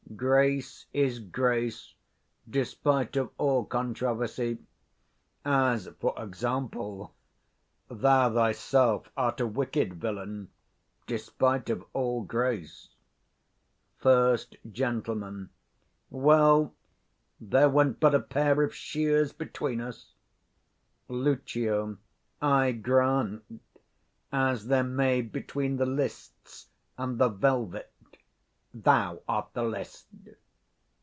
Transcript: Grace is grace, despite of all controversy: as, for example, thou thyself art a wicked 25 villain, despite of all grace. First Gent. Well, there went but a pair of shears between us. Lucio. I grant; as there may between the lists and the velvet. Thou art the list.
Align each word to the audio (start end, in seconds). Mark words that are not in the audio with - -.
Grace 0.17 0.85
is 0.93 1.19
grace, 1.19 1.95
despite 2.47 3.15
of 3.15 3.31
all 3.39 3.63
controversy: 3.63 4.59
as, 5.45 5.87
for 6.01 6.13
example, 6.21 7.15
thou 7.87 8.31
thyself 8.31 9.09
art 9.15 9.39
a 9.39 9.47
wicked 9.47 9.87
25 9.89 10.01
villain, 10.01 10.49
despite 11.07 11.69
of 11.71 11.83
all 11.93 12.21
grace. 12.21 12.89
First 13.97 14.57
Gent. 14.69 15.07
Well, 16.09 16.73
there 17.39 17.69
went 17.69 17.99
but 18.01 18.13
a 18.13 18.19
pair 18.19 18.61
of 18.61 18.75
shears 18.75 19.31
between 19.31 19.79
us. 19.79 20.11
Lucio. 21.07 21.97
I 22.41 22.73
grant; 22.73 23.43
as 24.31 24.67
there 24.67 24.83
may 24.83 25.21
between 25.21 25.77
the 25.77 25.85
lists 25.87 26.67
and 26.97 27.17
the 27.17 27.29
velvet. 27.29 27.87
Thou 28.73 29.21
art 29.27 29.49
the 29.51 29.63
list. 29.63 30.05